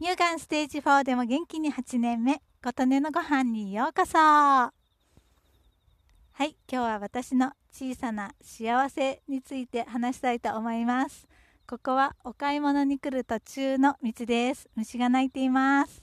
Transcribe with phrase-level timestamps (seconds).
[0.00, 4.16] 乳がんステージ4でも元気に8年目琴音のご飯にようこそ。
[4.16, 4.72] はい
[6.40, 11.26] 今日は私の小さな幸せについて話したいと思います。
[11.66, 14.68] ここはお買い物に来る途中の道です。
[14.76, 16.00] 虫が鳴いています。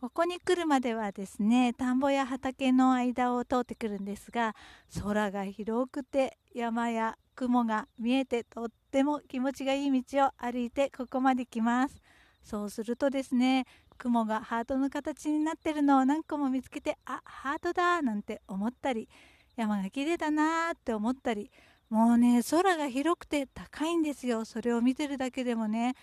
[0.00, 4.54] ここに来るまではですね田んぼや畑の間を通ってくるんですが
[5.02, 12.00] 空が広くて山や雲が見えてとっても気持ちがいい道を歩いてここまで来ます。
[12.44, 13.66] そうするとですね
[13.98, 19.08] 雲がハートの形になってるのを何個も見つけてあハートだなんて思ったり
[19.56, 21.50] 山が綺麗だなーって思ったり
[21.90, 24.44] もうね空が広くて高いんですよ。
[24.44, 25.96] それを見てるだけでもね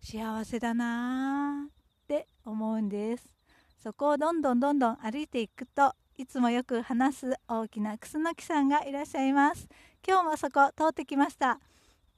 [0.00, 1.70] 幸せだなーっ
[2.08, 3.28] て思うんです。
[3.76, 9.68] そこをどんどんどんどん歩いていくといつもよく話す大きなクスノキさんがいらっしゃいます。
[10.06, 11.60] 今日もそこ通ってきました。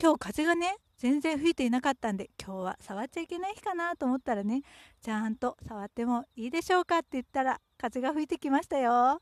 [0.00, 4.62] 今日風がね全然吹いていなかったんで今日は触っちゃいけない日かなと思ったらね
[5.02, 9.20] ちゃんと触ってもいいでしょうかって言ったら風が吹いてきましたよ。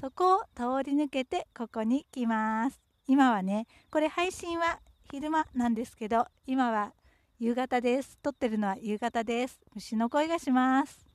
[0.00, 2.80] そこを通り抜けてここに来ます。
[3.06, 4.80] 今はねこれ配信は
[5.10, 6.92] 昼間なんですけど今は
[7.38, 8.18] 夕方です。
[8.22, 9.60] 撮ってるのは夕方です。
[9.74, 11.06] 虫の声がします。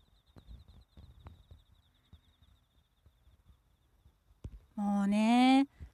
[4.76, 5.41] もうね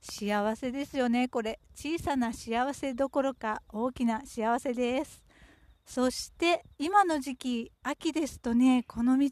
[0.02, 1.28] 幸せですよね。
[1.28, 5.24] これ小さな幸せどころか大きな幸せです。
[5.86, 9.30] そして今の時期秋ですとねこの道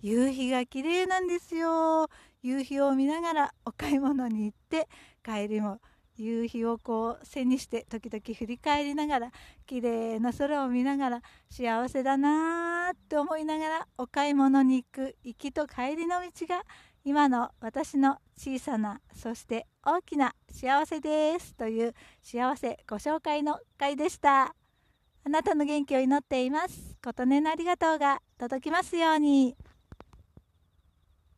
[0.00, 2.08] 夕日が綺麗なんですよ。
[2.42, 4.88] 夕日を見ながらお買い物に行って
[5.24, 5.80] 帰りも
[6.16, 9.30] 夕日をこう背にして時々振り返りながら
[9.66, 16.62] 綺麗な空を見ながら幸せだなーって思いながらお買い物に行く行きと帰りの道が
[17.06, 24.54] 今の私の小さなそして大きな幸せですという幸せご紹介の回でした。
[25.26, 26.96] あなたの元気を祈っています。
[27.02, 29.54] 琴音のありがとうが届きますように。